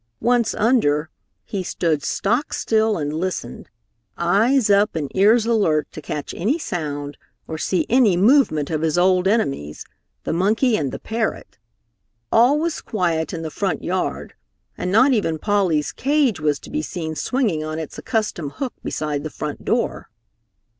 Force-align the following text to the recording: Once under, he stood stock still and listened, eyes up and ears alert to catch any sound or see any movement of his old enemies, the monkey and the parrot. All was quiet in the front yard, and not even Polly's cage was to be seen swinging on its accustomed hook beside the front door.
Once 0.19 0.55
under, 0.55 1.11
he 1.45 1.61
stood 1.61 2.01
stock 2.01 2.53
still 2.53 2.97
and 2.97 3.13
listened, 3.13 3.69
eyes 4.17 4.67
up 4.67 4.95
and 4.95 5.15
ears 5.15 5.45
alert 5.45 5.85
to 5.91 6.01
catch 6.01 6.33
any 6.33 6.57
sound 6.57 7.19
or 7.47 7.55
see 7.55 7.85
any 7.87 8.17
movement 8.17 8.71
of 8.71 8.81
his 8.81 8.97
old 8.97 9.27
enemies, 9.27 9.85
the 10.23 10.33
monkey 10.33 10.75
and 10.75 10.91
the 10.91 10.97
parrot. 10.97 11.59
All 12.31 12.57
was 12.57 12.81
quiet 12.81 13.31
in 13.31 13.43
the 13.43 13.51
front 13.51 13.83
yard, 13.83 14.33
and 14.75 14.91
not 14.91 15.13
even 15.13 15.37
Polly's 15.37 15.91
cage 15.91 16.39
was 16.39 16.57
to 16.61 16.71
be 16.71 16.81
seen 16.81 17.15
swinging 17.15 17.63
on 17.63 17.77
its 17.77 17.99
accustomed 17.99 18.53
hook 18.53 18.73
beside 18.83 19.21
the 19.23 19.29
front 19.29 19.63
door. 19.63 20.09